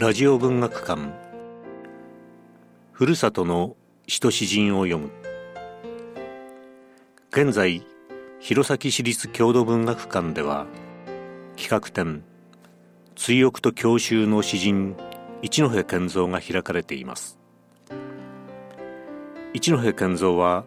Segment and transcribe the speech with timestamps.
[0.00, 1.12] ラジオ文学館。
[2.92, 3.74] ふるさとの
[4.06, 5.10] 使徒詩人を読む。
[7.32, 7.84] 現在
[8.38, 10.68] 弘前市立郷土文学館では
[11.56, 12.22] 企画展
[13.16, 14.94] 追憶と郷愁の詩人
[15.42, 17.40] 一戸健三が開かれています。
[19.52, 20.64] 一戸健三は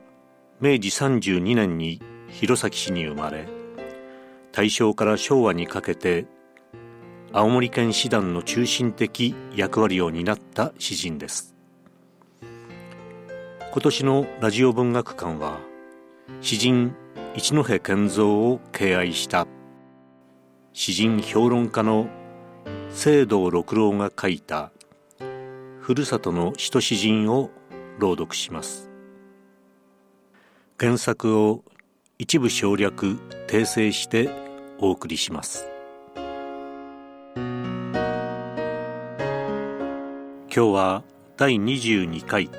[0.59, 3.48] 明治32年に弘前市に生まれ
[4.52, 6.25] 大正から昭和にかけて
[7.33, 11.55] 青森県師団の中心的役割を担った詩人です。
[13.71, 15.61] 今年のラジオ文学館は
[16.41, 16.93] 詩人
[17.33, 19.47] 一戸健三を敬愛した。
[20.73, 22.09] 詩人評論家の
[22.89, 24.73] 聖堂六郎が書いた
[25.79, 27.49] ふるさとの使徒詩人を
[27.97, 28.89] 朗読します。
[30.77, 31.63] 原作を
[32.19, 34.29] 一部省略訂正して
[34.79, 35.69] お送りします。
[40.53, 41.03] 今日は
[41.38, 42.49] 第22回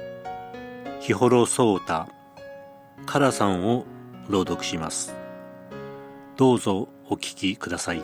[1.03, 2.07] 日幌壮太
[3.05, 3.85] カラさんを
[4.31, 5.15] 朗読します。
[6.39, 8.03] どうぞお聞きください。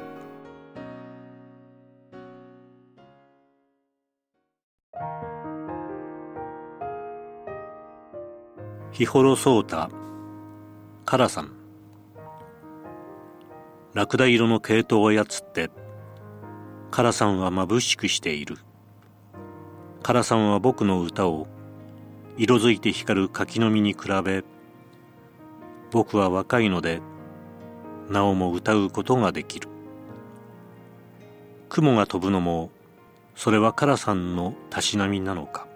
[8.93, 9.89] 日幌壮太
[11.07, 11.53] カラさん。
[13.95, 15.71] ラクダ色の毛糸を操って
[16.91, 18.59] カラさんは眩しくしている。
[20.03, 21.47] カラさんは僕の歌を
[22.37, 24.45] 色づいて光る柿の実に比べ
[25.91, 27.01] 僕は若いので
[28.09, 29.69] なおも歌うことができる。
[31.69, 32.71] 雲が飛ぶのも
[33.35, 35.67] それはカラさんのたしなみなのか。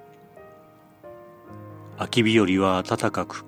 [1.98, 3.44] 秋日和は暖かく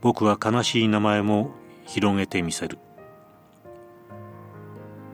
[0.00, 1.50] 僕は悲しい名前も
[1.84, 2.78] 広げてみせる。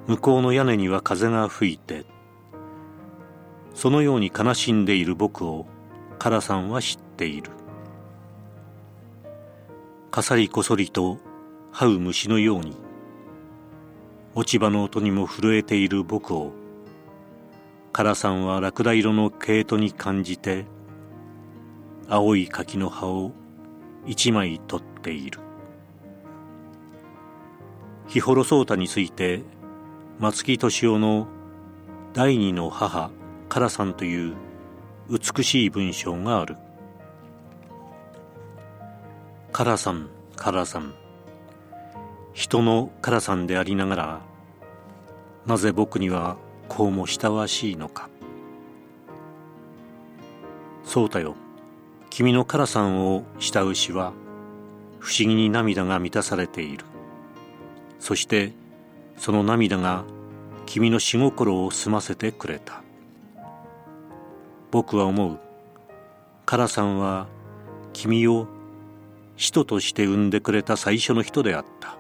[0.07, 2.05] 向こうの屋根には風が吹いて
[3.75, 5.67] そのように悲しんでいる僕を
[6.19, 7.51] カラさんは知っている。
[10.11, 11.19] かさりこそりと
[11.73, 12.77] 這う虫のように
[14.35, 16.53] 落ち葉の音にも震えている僕を
[17.93, 20.67] カラさんはラクダ色の毛糸に感じて
[22.09, 23.33] 青い柿の葉を
[24.07, 25.41] 一枚取っている。
[28.07, 29.43] 日幌壮太について
[30.19, 31.27] 松木敏夫の
[32.13, 33.11] 第二の母
[33.53, 34.35] カラさんという
[35.11, 36.57] 美しい文章がある。
[39.53, 40.95] カラさんカラさん。
[42.33, 44.21] 人のカラさんでありながら
[45.45, 46.39] なぜ僕には
[46.71, 48.09] こうも親わしいのか。
[50.83, 51.35] そうだよ。
[52.09, 54.15] 君のカラさんを慕う詩は
[54.99, 56.87] 不思議に涙が満たされている。
[58.01, 58.55] そして
[59.19, 60.07] その涙が
[60.65, 62.83] 君の死心を澄ませてくれた。
[64.73, 65.39] 僕は思う。
[66.47, 67.27] カラさんは
[67.93, 68.49] 君を
[69.37, 71.99] 使徒として産んでくれた最初の人であった。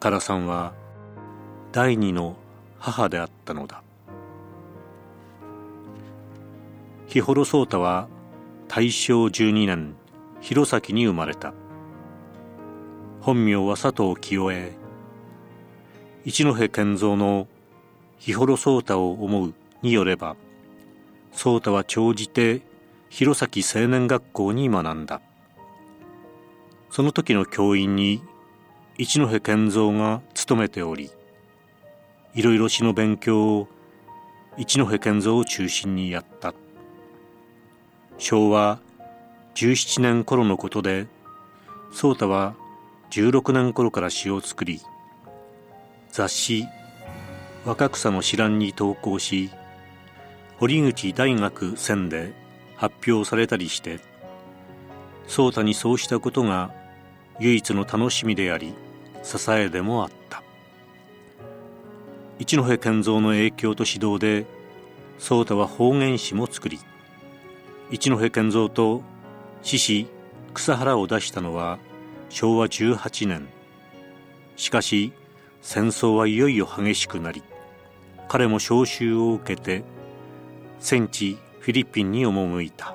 [0.00, 0.72] カラさんは
[1.72, 2.36] 第二の
[2.78, 3.82] 母であったのだ。
[7.06, 8.08] 日幌壮太は
[8.66, 9.96] 大正12年
[10.40, 11.52] 弘前に生まれた。
[13.20, 14.72] 本名は佐藤清江
[16.24, 17.46] 一戸健三の
[18.18, 20.36] 日幌壮太を思うによれば
[21.34, 22.62] 颯太は長じて
[23.10, 25.20] 弘前青年学校に学んだ。
[26.90, 28.22] その時の教員に
[28.98, 31.10] 一戸健三が勤めており
[32.34, 33.68] いろいろ詩の勉強を
[34.56, 36.54] 一戸健三を中心にやった。
[38.18, 38.78] 昭和
[39.56, 41.08] 17年頃のことで
[41.92, 42.54] 颯太は
[43.10, 44.80] 16年頃から詩を作り
[46.10, 46.66] 雑誌
[47.66, 49.50] 「若草の詩覧」に投稿し
[50.58, 52.32] 堀口大学選で
[52.76, 54.00] 発表されたりして
[55.26, 56.70] 颯太にそうしたことが
[57.40, 58.74] 唯一の楽しみであり
[59.22, 60.42] 支えでもあった。
[62.38, 64.44] 一戸健三の影響と指導で
[65.18, 66.80] 颯太は方言詩も作り
[67.90, 69.02] 一戸健三と
[69.62, 70.06] 獅子
[70.52, 71.78] 草原を出したのは
[72.28, 73.48] 昭和18年。
[74.56, 75.12] しかし
[75.62, 77.42] 戦争はいよいよ激しくなり
[78.28, 79.82] 彼も召集を受けて
[80.80, 82.94] 戦地フィリピンに赴いた。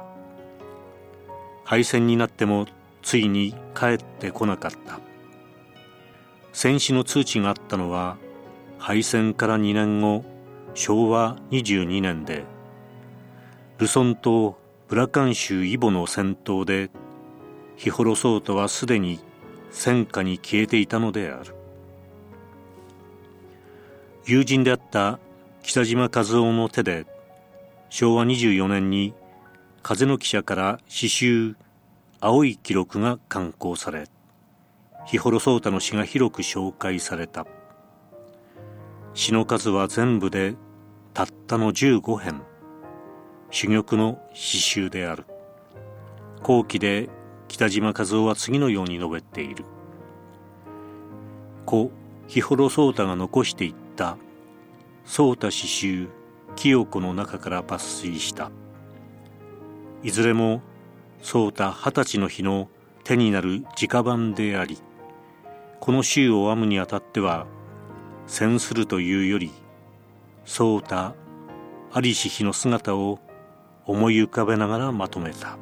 [1.64, 2.68] 敗戦になっても
[3.02, 5.00] ついに帰ってこなかった。
[6.52, 8.18] 戦死の通知があったのは
[8.78, 10.24] 敗戦から2年後
[10.74, 12.44] 昭和22年で
[13.78, 16.90] ルソン島ブラカン州イボの戦闘で
[17.76, 19.20] ヒホロソートはすでに
[19.72, 21.56] 戦火に消えていたのである。
[24.26, 25.20] 友人であった
[25.64, 27.06] 北島和夫の手で
[27.90, 29.14] 昭和24年に
[29.82, 31.56] 風の記者から詩集
[32.22, 34.08] 「青い記録」が刊行され
[35.10, 37.48] 日幌壮太の詩が広く紹介された。
[39.16, 40.54] 詩の数は全部で
[41.16, 42.44] たったの15編。
[43.50, 45.26] 珠玉の詩集である。
[46.44, 47.10] 後期で
[47.48, 49.66] 北島和夫は次のように述べている。
[51.66, 51.90] 故
[52.28, 54.16] 日幌壮太が残していった
[55.06, 56.08] 壮太詩集
[56.60, 58.52] 清子の中から抜粋した。
[60.04, 60.62] いずれも
[61.22, 62.68] 壮太二十歳の日の
[63.06, 64.78] 手になる直版であり
[65.80, 67.48] この週を編むにあたっては
[68.28, 69.52] 戦するというより
[70.44, 71.16] 壮太あ
[72.02, 73.20] りし日の姿を
[73.86, 75.58] 思い浮かべながらまとめた。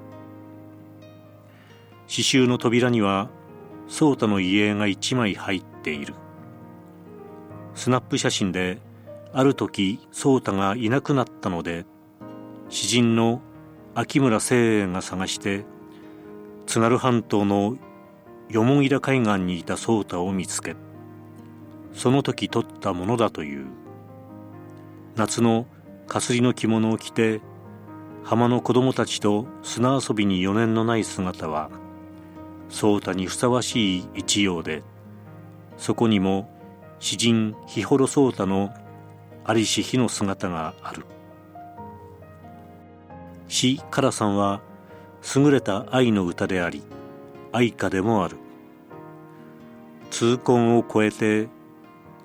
[2.08, 3.30] 刺繍の扉には
[3.88, 6.16] 壮太の遺影が一枚入っている。
[7.76, 8.80] スナップ写真で
[9.34, 11.86] ある時壮太がいなくなったので
[12.70, 13.42] 詩人の
[13.96, 15.66] 秋村清英が探して
[16.66, 17.78] 津軽半島の
[18.50, 20.76] 蓬平海岸にいた壮太を見つけ
[21.94, 23.66] その時撮ったものだという。
[25.18, 25.66] 夏の
[26.08, 27.42] かすりの着物を着て
[28.24, 31.72] 浜の子供たちと砂遊びに余念のない姿は
[32.70, 34.84] 壮太にふさわしい一様で
[35.78, 36.52] そこにも
[37.00, 38.72] 詩人日幌壮太の
[39.48, 41.06] ありし日の姿がある。
[43.48, 44.62] 詩カラさんは
[45.36, 46.84] 優れた愛の歌であり
[47.54, 48.36] 愛歌でもある。
[50.12, 51.48] 痛恨を超えて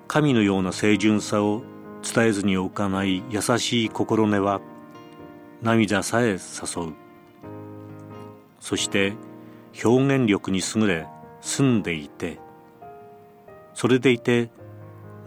[0.07, 1.63] 神のような清純さを
[2.03, 4.59] 伝えずにおかない優しい心根は
[5.61, 6.39] 涙さえ誘う。
[8.59, 9.13] そして
[9.83, 11.07] 表現力に優れ
[11.39, 12.39] 澄んでいて
[13.73, 14.49] それでいて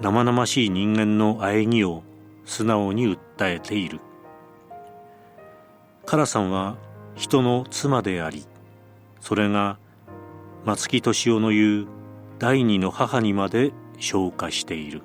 [0.01, 2.03] 生々しい人間の喘ぎを
[2.45, 3.19] 素直に訴
[3.55, 4.01] えている。
[6.05, 6.77] カラさんは
[7.15, 8.47] 人の妻であり
[9.21, 9.79] それが
[10.65, 11.87] 松木敏夫の言う
[12.39, 15.03] 第二の母にまで昇華している。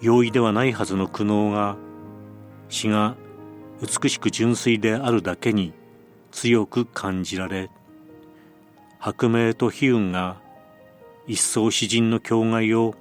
[0.00, 1.76] 容易ではないはずの苦悩が
[2.68, 3.16] 死が
[3.80, 5.72] 美しく純粋であるだけに
[6.30, 7.70] 強く感じられ
[8.98, 10.40] 白明と悲運が
[11.28, 12.94] 一層詩人の境外を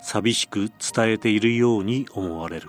[0.00, 2.68] 寂しく伝えているように思われる。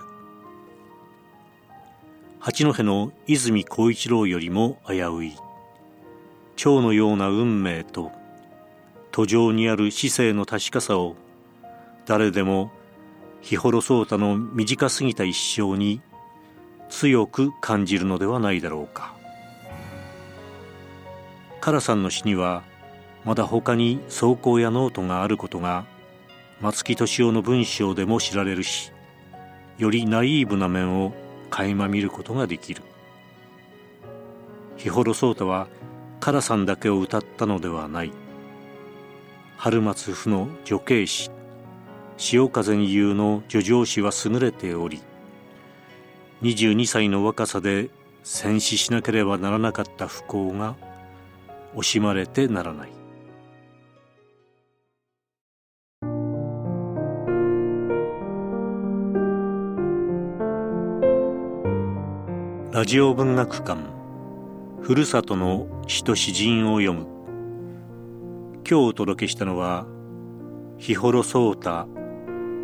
[2.40, 5.36] 八戸の泉孝一郎よりも危うい。
[6.56, 8.10] 蝶のような運命と
[9.12, 11.16] 途上にある姿勢の確かさを
[12.04, 12.70] 誰でも
[13.40, 16.02] 日幌草太の短すぎた一生に
[16.88, 19.14] 強く感じるのではないだろうか。
[21.60, 22.64] カラさんの詩には
[23.24, 25.86] まだ他に草稿やノートがあることが
[26.60, 28.92] 松木敏夫の文章でも知られるし
[29.78, 31.12] よりナイーブな面を
[31.50, 32.82] 垣間見ることができる。
[34.76, 35.68] 日幌壮太は
[36.20, 38.12] カラさんだけを歌ったのではない。
[39.56, 41.30] 春松府の女系詩
[42.16, 45.02] 潮風に言うの叙情詩は優れており
[46.42, 47.90] 22歳の若さで
[48.22, 50.76] 戦死しなければならなかった不幸が
[51.74, 52.99] 惜しまれてならない。
[62.80, 63.78] ラジオ文学館
[64.80, 67.06] ふるさとの詩と詩人を読む
[68.54, 69.84] 今日お届けしたのは
[70.78, 71.86] 日幌颯太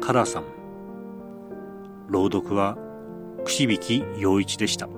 [0.01, 0.45] カラさん
[2.09, 2.79] 朗読は
[3.45, 4.89] 串引陽一でした。